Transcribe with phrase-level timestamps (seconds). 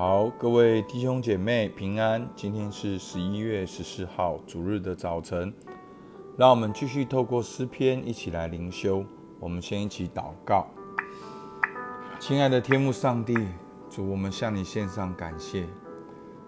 [0.00, 2.26] 好，各位弟兄姐妹平安。
[2.34, 5.52] 今天是十一月十四号主日的早晨，
[6.38, 9.04] 让我们继续透过诗篇一起来灵修。
[9.38, 10.66] 我们先一起祷告，
[12.18, 13.34] 亲爱的天父上帝，
[13.90, 15.66] 主，我们向你献上感谢。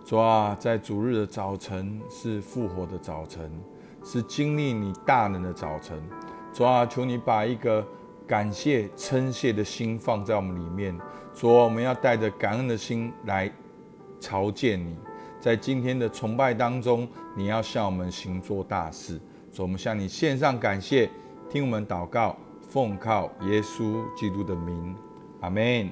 [0.03, 3.50] 主啊，在主日的早晨是复活的早晨，
[4.03, 6.03] 是经历你大能的早晨。
[6.55, 7.87] 主啊，求你把一个
[8.33, 10.98] 感谢称谢的心放在我们里面。
[11.35, 13.53] 主，我们要带着感恩的心来
[14.19, 14.97] 朝见你，
[15.39, 17.06] 在今天的崇拜当中，
[17.37, 19.20] 你要向我们行做大事。
[19.53, 21.11] 主，我们向你献上感谢，
[21.51, 24.97] 听我们祷告，奉靠耶稣基督的名，
[25.42, 25.91] 阿门。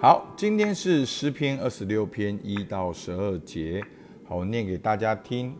[0.00, 3.82] 好，今天是诗篇二十六篇一到十二节，
[4.24, 5.56] 好，我念给大家听。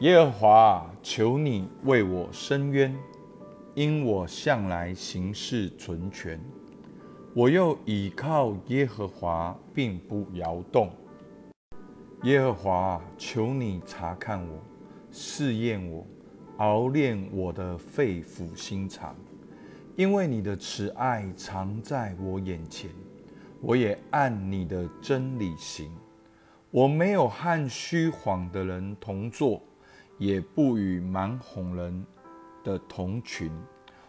[0.00, 2.94] 耶和华，求你为我伸冤，
[3.76, 6.40] 因我向来行事纯全。
[7.34, 10.90] 我又倚靠耶和华，并不摇动。
[12.22, 14.58] 耶和华，求你查看我，
[15.12, 16.06] 试验我，
[16.56, 19.14] 熬炼我的肺腑心肠，
[19.94, 22.90] 因为你的慈爱常在我眼前，
[23.60, 25.92] 我也按你的真理行。
[26.70, 29.62] 我没有和虚谎的人同坐，
[30.16, 32.04] 也不与蛮哄人
[32.64, 33.50] 的同群。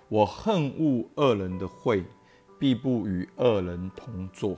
[0.10, 2.04] 我恨恶恶人的会。
[2.60, 4.58] 必不与恶人同坐。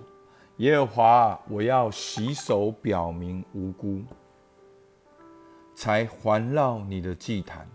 [0.57, 4.01] 耶和华，我要洗手表明无辜，
[5.75, 7.67] 才环绕你的祭坛。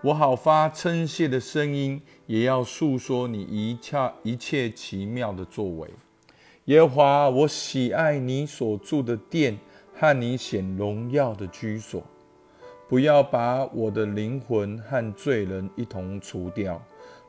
[0.00, 5.90] 我好发称谢的声音，也要诉说你一切一切奇妙的作为。
[6.66, 9.58] 耶和华，我喜爱你所住的殿
[9.92, 12.00] 和你显荣耀的居所。
[12.88, 16.80] 不要把我的灵魂和罪人一同除掉。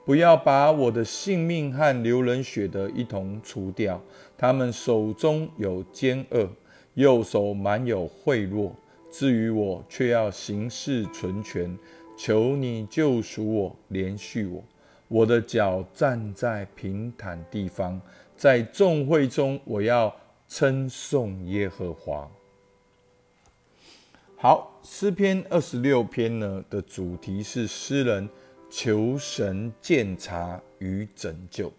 [0.05, 3.99] 不要把我的性命和流人血的一同除掉。
[4.37, 6.47] 他们手中有奸恶，
[6.93, 8.71] 右手满有贿赂。
[9.09, 11.75] 至于我，却要行事纯全。
[12.15, 14.63] 求你救赎我，连续我。
[15.07, 17.99] 我的脚站在平坦地方，
[18.35, 20.15] 在众会中，我要
[20.47, 22.29] 称颂耶和华。
[24.37, 28.29] 好，诗篇二十六篇呢的主题是诗人。
[28.77, 31.71] 求神鉴察与拯救。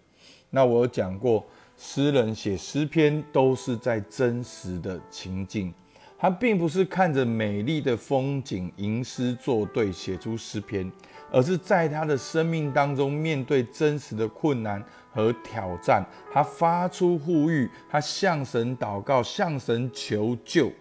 [0.48, 1.44] 那我有讲过，
[1.76, 5.70] 诗人写诗篇都是在真实的情境，
[6.18, 10.90] 他并不是看着美丽的风景吟诗作对写出诗篇，
[11.30, 14.82] 而是在他的生命当中面对真实的困难
[15.12, 16.02] 和挑战，
[16.32, 20.72] 他发出呼吁，他向神祷告，向神求救。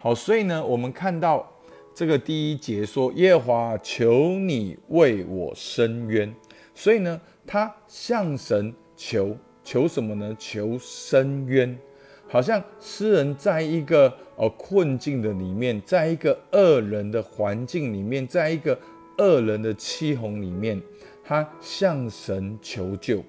[0.00, 1.48] 好，所以呢，我们看到。
[1.94, 6.34] 这个第一节说：“耶和华，求你为我伸冤。”
[6.74, 10.34] 所以呢，他向神求求什么呢？
[10.38, 11.78] 求伸冤，
[12.26, 18.78] 好像诗人在一个呃困境的里面，在一个恶人的环境里面，在一个
[19.18, 20.80] 恶人的欺哄里面，
[21.22, 23.22] 他向神求救。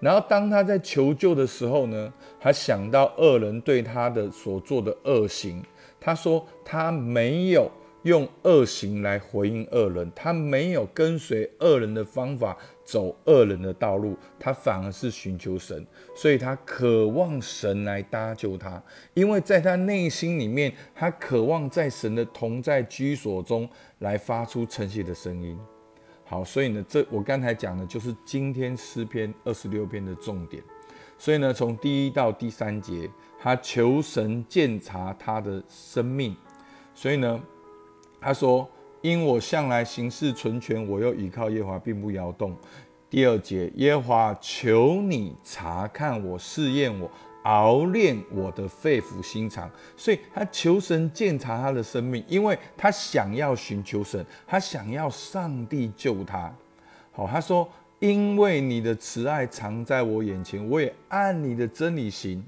[0.00, 5.62] 然后当他在求救的时候呢，他想到恶人对他的所做的恶行，
[6.00, 7.70] 他说他没有。
[8.08, 15.86] 用恶行来回应恶人，他没有跟随恶人的方法走恶人的道路，他反而是寻求神，
[16.16, 18.82] 所以他渴望神来搭救他，
[19.14, 23.68] 因为在他内心里面，他渴望在神的同在居所中
[24.00, 25.58] 来发出诚信的声音。
[26.24, 30.62] 好，所以呢，这我刚才讲的就是今天诗篇二十六篇的重点。
[31.16, 36.34] 所以呢，从第一到第三节，他求神鉴察他的生命，
[36.94, 37.40] 所以呢。
[38.20, 38.68] 他说
[39.00, 42.56] ：“因我向来行事存全，我又倚靠耶和华，并不摇动。”
[43.10, 47.10] 第二节，耶和华，求你查看我，试验我，
[47.44, 49.70] 熬炼我的肺腑心肠。
[49.96, 56.52] 所以他求神鉴察他的生命，因为他想要寻求神，他想要上帝救他。
[57.12, 57.66] 好，他说
[58.00, 62.44] ：“因为你的慈爱藏在我眼前，我也按你的真理行。”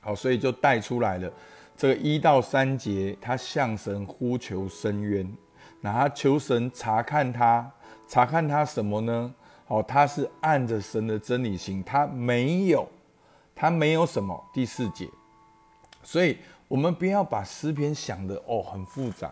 [0.00, 1.30] 好，所以就带出来了。
[1.76, 5.30] 这个一到三节，他向神呼求伸冤，
[5.80, 7.70] 那他求神查看他，
[8.08, 9.34] 查看他什么呢？
[9.68, 12.88] 哦，他是按着神的真理行，他没有，
[13.54, 14.42] 他没有什么。
[14.54, 15.08] 第四节，
[16.02, 16.38] 所以
[16.68, 19.28] 我们不要把诗篇想的哦很复杂，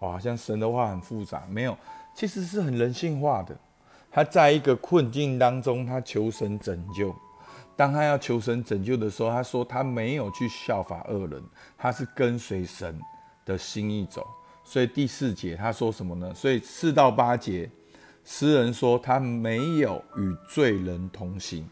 [0.00, 1.76] 哦好像神的话很复杂，没有，
[2.14, 3.56] 其实是很人性化的。
[4.10, 7.14] 他在一个困境当中，他求神拯救。
[7.76, 11.42] 当他要求神拯救的时候，他说他没有去效法恶人，
[11.76, 13.00] 他是跟随神
[13.44, 14.26] 的心意走。
[14.62, 16.32] 所以第四节他说什么呢？
[16.34, 17.68] 所以四到八节，
[18.24, 21.68] 诗人说他没有与罪人同行。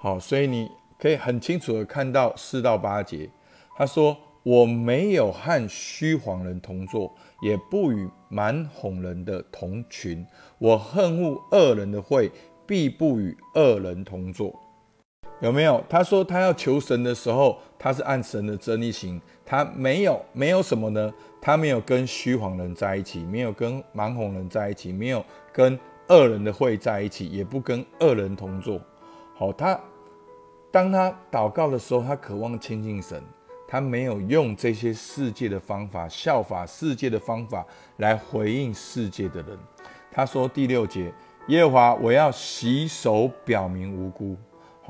[0.00, 3.28] 好，所以你可以很清楚的看到四到八节，
[3.76, 7.12] 他说：“我没有和虚谎人同坐，
[7.42, 10.26] 也不与蛮哄人的同群。
[10.58, 12.30] 我恨恶恶人的会，
[12.66, 14.54] 必不与恶人同坐。”
[15.40, 15.82] 有没有？
[15.88, 21.12] 他说他要求神的时候，他是按神的真理行，他没有没有什么呢？
[21.40, 25.78] 他没有跟虚谎人在一起，没有跟蛮哄人在一起，没有跟
[26.08, 28.80] 恶人的会在一起，也不跟恶人同坐。
[29.34, 29.78] 好，他。
[30.72, 33.20] 当他祷告的时候，他渴望亲近神，
[33.66, 37.66] 他没有用这些世界的方法，效法世界的方法
[37.96, 39.58] 来回应世界的人。
[40.12, 41.12] 他说第六节，
[41.48, 44.36] 耶和华，我要洗手表明无辜。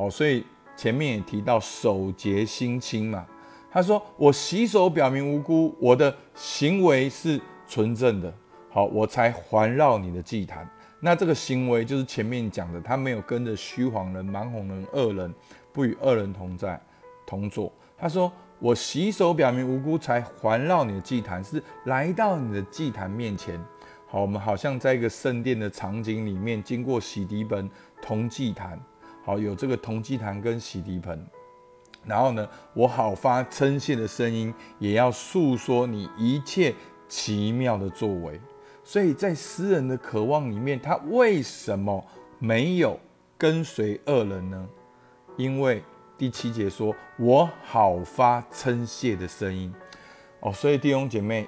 [0.01, 0.43] 好，所以
[0.75, 3.27] 前面也提到守节心清嘛。
[3.71, 7.39] 他说我洗手表明无辜，我的行为是
[7.69, 8.33] 纯正的。
[8.71, 10.67] 好，我才环绕你的祭坛。
[11.01, 15.35] 那这个行为就是前面讲的，他没有跟着虚谎人、蛮哄人、恶人。
[15.71, 16.81] 不与恶人同在
[17.27, 17.71] 同坐。
[17.99, 23.63] 他说：“我洗手表明无辜，才环绕你的祭坛，是来到你的祭坛面前。
[24.09, 27.71] 好，我们好像在一个圣殿的场景里面，经过洗涤盆、
[28.01, 28.81] 同祭坛。
[29.25, 31.27] 好，有这个铜祭坛跟洗涤盆。
[32.05, 36.75] 然后呢，我好发称谢的声音，也要诉说你一切
[37.09, 38.41] 奇妙的作为。
[38.83, 42.03] 所以在诗人的渴望里面，他为什么
[42.39, 42.99] 没有
[43.37, 44.69] 跟随恶人呢？”
[45.37, 45.85] 因为
[46.19, 49.73] 第七节说：“我好发称谢的声音。”
[50.41, 51.47] 哦，所以弟兄姐妹，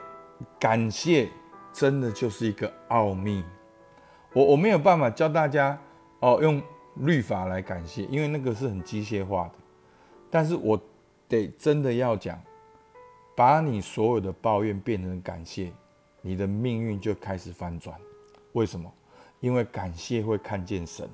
[0.60, 1.30] 感谢
[1.72, 3.42] 真的就是一个奥秘。
[4.34, 5.78] 我我没有办法教大家
[6.20, 6.62] 哦，用
[6.96, 9.54] 律法来感谢，因为那个是很机械化的。
[10.30, 10.80] 但是我
[11.28, 12.40] 得真的要讲，
[13.36, 15.72] 把你所有的抱怨变成感谢，
[16.20, 17.98] 你的命运就开始翻转。
[18.52, 18.92] 为什么？
[19.40, 21.08] 因为感谢会看见神。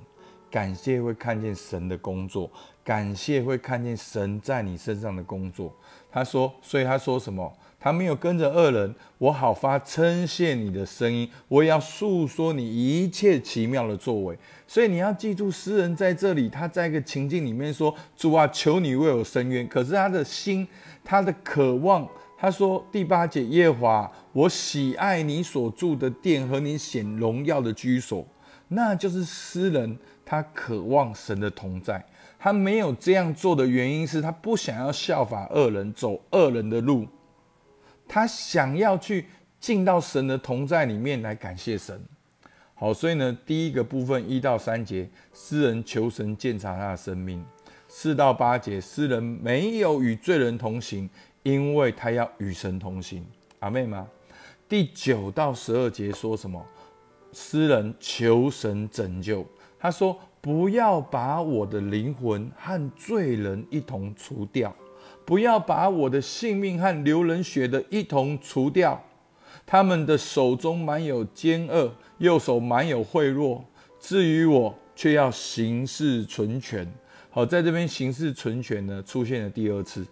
[0.51, 2.51] 感谢会看见神的工作，
[2.83, 5.71] 感谢会看见神在你身上的工作。
[6.11, 7.55] 他说，所以他说什么？
[7.81, 14.37] 他没有跟着恶人，我好发称谢你的声音，我也要诉说你一切奇妙的作为。
[14.67, 20.67] 所以你要记住，诗人在这里，他在一个情境里面说：“主啊，求你为我伸冤。”可是他的心，
[21.05, 28.27] 他的渴望，他说第八节：“耶华，我喜爱你所住的殿和你显荣耀的居所。”
[28.69, 29.99] 那就是诗人。
[30.31, 32.05] 他渴望神的同在，
[32.39, 37.07] 他没有这样做的原因是他不想要效法恶人，走恶人的路，
[38.09, 39.27] 他想要去
[39.61, 42.03] 进到神的同在里面来感谢神。
[42.75, 47.41] 好，所以呢，第一个部分一到三节，诗人求神鉴察他的生命；
[47.89, 51.11] 四到八节，诗人没有与罪人同行，
[51.43, 53.27] 因为他要与神同行。
[53.59, 54.09] 阿妹吗？
[54.69, 56.65] 第九到十二节说什么？
[57.33, 59.45] 诗人求神拯救。
[59.81, 64.75] 他说：“不要把我的灵魂和罪人一同除掉，
[65.29, 68.99] 不要把我的性命和流人血的一同除掉。
[69.67, 73.61] 他们的手中满有奸恶，右手满有贿赂。
[74.01, 76.91] 至于我，却要行事存全。”
[77.29, 80.03] 好，在这边行事存全呢，出现了第二次，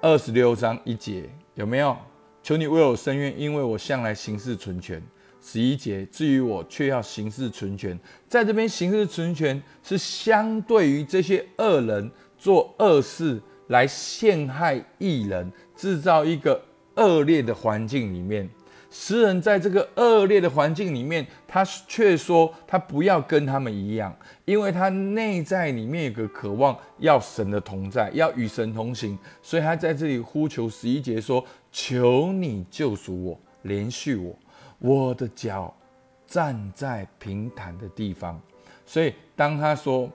[0.00, 1.94] 二十六章一节，有没有？
[2.42, 5.02] 求你为我伸冤，因为我向来行事存全。
[5.42, 13.38] 十一节，至于我却要行事存全，在这边行事存全是相对于这些恶人做恶事
[13.68, 16.60] 来陷害异人，制造一个
[16.96, 18.48] 恶劣的环境里面。
[18.90, 34.34] 诗人在这个恶劣的环境里面，他却说他不要跟他们一样，因为他内在里面有个渴望要神的同在，要与神同行，所以他在这里呼求十一节说：“求你救赎我，连续我。”
[34.80, 35.74] 我的脚
[36.26, 38.40] 站在平坦的地方，
[38.86, 40.08] 所以当他说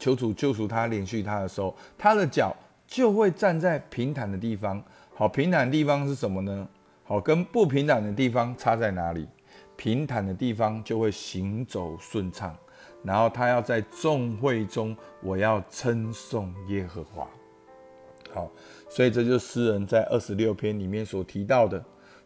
[0.00, 2.56] 求主救赎他、连续他的时候，他的脚
[2.88, 4.82] 就会站在平坦的地方。
[5.14, 6.66] 好，平坦的地方是什么呢？
[7.04, 9.28] 好，跟不平坦的地方差在哪里？
[9.76, 12.56] 平坦的地方就会行走顺畅，
[13.02, 17.28] 然后他要在众会中，我要称颂耶和华。
[18.32, 18.50] 好，
[18.88, 21.82] 所以这就是诗人在二十六篇里面所提到的。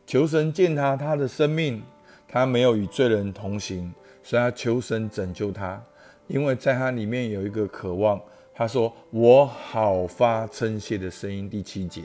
[0.07, 1.83] 求神见他，他的生命，
[2.29, 5.83] 他没有与罪人同行，所以他求神拯救他，
[6.27, 8.21] 因为在他里面有一个渴望。
[8.57, 12.03] 他说：“我好发称谢的声音。”第七节，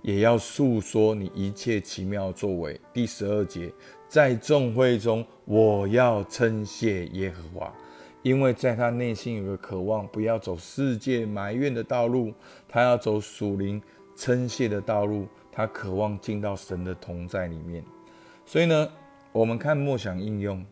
[0.00, 2.80] 也要诉说你一切奇妙作为。
[2.94, 3.70] 第十二节，
[4.08, 7.74] 在众会中，我要称谢耶和华，
[8.22, 12.32] 因为在他内心有个渴望，不要走世界埋怨的道路，
[12.66, 13.82] 他要走属灵
[14.16, 15.26] 称谢的道路。
[15.52, 17.84] 他渴望进到神的同在里面，
[18.46, 18.88] 所以呢，
[19.30, 20.64] 我们看默想应用。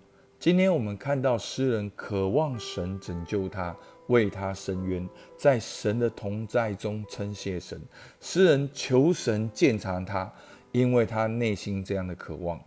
[0.45, 3.75] 今天我们看到诗人渴望神拯救他，
[4.09, 5.09] 为他伸冤，
[5.39, 7.81] 在神的同在中称谢神。
[8.21, 10.31] 诗人求神鉴察他，
[10.71, 12.61] 因为他内心这样的渴望。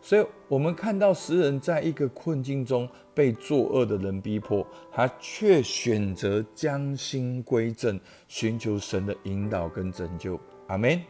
[0.00, 7.98] 所以，我们看到诗人在一个困境中被作恶的人逼迫，他却选择将心归正，
[8.28, 10.38] 寻求神的引导跟拯救。
[10.68, 11.02] 阿门。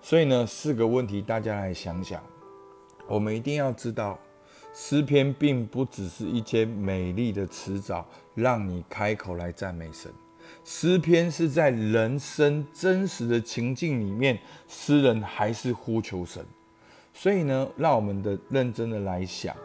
[0.00, 2.22] 所以呢，四个问题大家来想想。
[3.06, 4.18] 我们一定要知道，
[4.78, 10.12] 诗篇并不只是一间美丽的词藻，让你开口来赞美神。
[10.66, 16.44] 诗篇是在人生真实的情境里面，诗人还是呼求神。
[17.14, 19.56] 所以呢，让我们的认真的来想。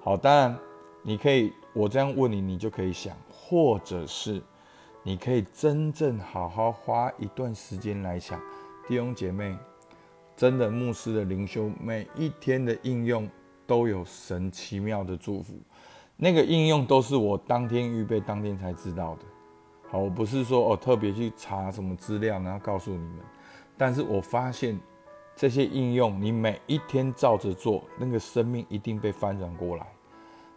[0.00, 0.58] 好，当然
[1.04, 4.42] 你可以，我这样问你，你就可以想，或者是
[5.04, 8.40] 你可以真正好好花一段时间来想，
[8.88, 9.56] 弟兄姐妹。
[10.36, 13.26] 真的，牧师的灵修每一天的应用
[13.66, 15.54] 都有神奇妙的祝福，
[16.16, 19.22] 那个应用都是我当天预备、当天才知道的。
[19.88, 23.18] 好，我不是说哦特别去查什么资料，然后告诉你们，
[23.76, 24.78] 但是我发现
[25.34, 29.86] 这些应用，你每一天照着做，那个生命一定被翻转过来。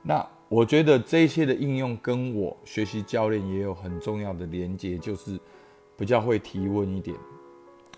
[0.02, 5.40] 那我觉得这些的应用跟我学习教练也有很重要的连接，就是
[5.98, 7.16] 比较会提问一点。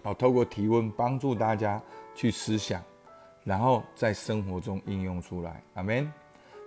[0.04, 1.82] 好，透过提问帮助大家
[2.16, 2.84] 去思想，
[3.44, 5.64] 然后在生活中应用出来。
[5.74, 6.12] 阿门。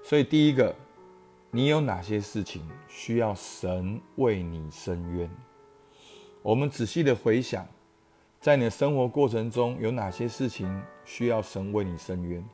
[0.02, 0.74] 所以第一个，
[1.50, 5.30] 你有哪些事情需要神为你伸冤？
[6.42, 7.66] 我们仔细的回想，
[8.40, 12.44] 在你的生活过程中有哪些事情需要神为你伸冤？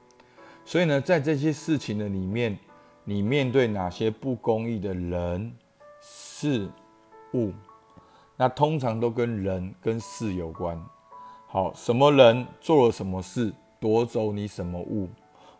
[0.64, 2.56] 所以呢，在这些事情的里面，
[3.02, 5.52] 你面对哪些不公义的人、
[6.00, 6.70] 事、
[7.34, 7.52] 物？
[8.36, 10.80] 那通常都跟人跟事有关。
[11.48, 15.08] 好，什么人做了什么事，夺走你什么物，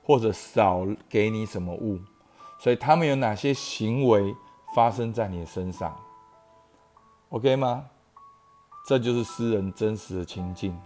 [0.05, 1.99] 或者少给你什么物，
[2.59, 4.35] 所以他们有哪些行为
[4.75, 5.99] 发生在你的身上
[7.31, 7.87] ？OK 吗？
[8.87, 10.79] 这就是诗人真实的情境。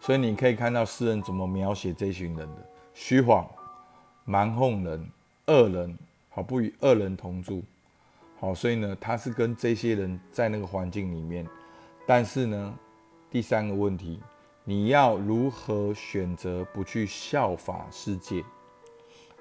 [0.00, 3.46] 所以你可以看到诗人怎么描写这群人的：虚谎、
[4.24, 5.10] 蛮横人、
[5.46, 5.98] 恶人，
[6.30, 7.62] 好不与恶人同住。
[8.38, 11.46] 好，所以呢，他是跟这些人在那个环境里面，
[12.06, 12.74] 但是呢，
[13.30, 14.18] 第三个问题，
[14.64, 18.44] 你要如何选择不去效法世界，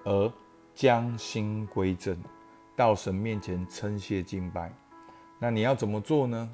[0.03, 0.31] 而
[0.73, 2.17] 将心归正，
[2.75, 4.73] 到神面前称谢敬拜？
[5.38, 6.49] 那你要怎么做呢？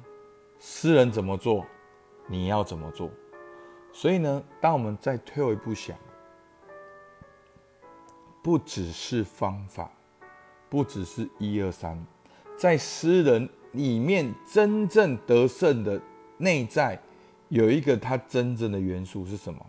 [0.58, 1.64] 诗人怎么做，
[2.26, 3.10] 你要怎么做？
[3.92, 5.96] 所以呢，当我们再退一步想，
[8.42, 9.90] 不只是方法，
[10.68, 12.04] 不只是一二三。
[12.58, 16.00] 在诗人里面，真正得胜的
[16.38, 17.00] 内在
[17.48, 19.64] 有一个他真正的元素是什么？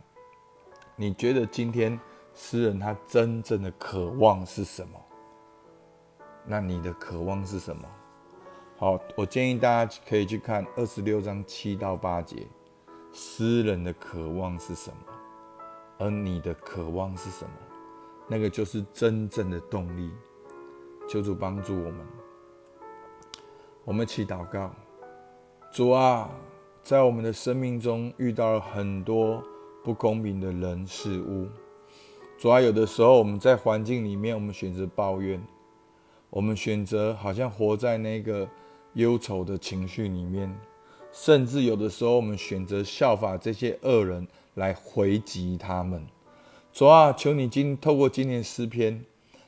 [0.96, 2.00] 你觉得今天
[2.34, 5.00] 诗人他真正的渴望是什么？
[6.44, 7.88] 那你的渴望是什么？
[8.78, 12.48] 好，我建议大家可以去看二十六章七到八节，
[13.14, 14.98] 诗人的渴望是什么？
[16.00, 17.52] 而你的渴望是什么？
[18.28, 20.12] 那个就是真正的动力。
[21.08, 22.08] 求主帮助我们。
[23.86, 24.70] 我们一起祷告，
[25.72, 26.30] 主啊，
[26.88, 29.44] 在我们的生命中遇到了很多
[29.84, 31.46] 不公平的人事物。
[32.39, 35.46] 主啊，有的时候我们在环境里面，我们选择抱怨，
[36.29, 38.48] 我们选择好像活在那个
[38.94, 40.50] 忧愁的情绪里面，
[41.12, 46.01] 甚至有的时候我们选择效法这些恶人来回击他们。
[46.72, 49.03] 主啊，求你今透过今年诗篇，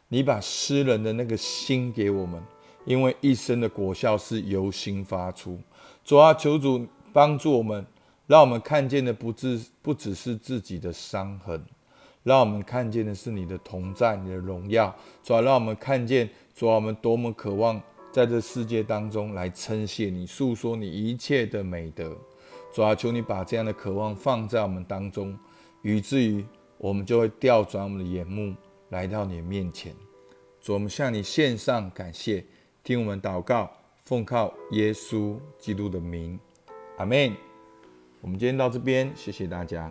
[0.10, 2.43] 你把诗人的那个心给我们。
[2.86, 5.60] 因为一生的果效是由心发出，
[6.03, 7.86] 主啊，求主帮助我们，
[8.28, 11.63] 让我们看见的不只不只是自己的伤痕，
[12.24, 14.96] 让我们看见的是你的同在，你的荣耀。
[15.24, 22.16] 主啊，让我们看见，主啊，我们多么渴望在这世界当中来称谢你，诉说你一切的美德。
[22.74, 25.38] 主啊，求你把这样的渴望放在我们当中，
[25.82, 26.46] 以至于
[26.78, 28.54] 我们就会调转我们的眼目
[28.89, 29.94] 来到你面前。
[30.62, 32.46] 主，我们向你献上感谢。
[32.84, 33.70] 听我们祷告，
[34.06, 36.39] 奉靠耶稣基督的名，
[37.00, 37.34] 阿门。
[38.20, 39.89] 我们今天到这边，谢谢大家。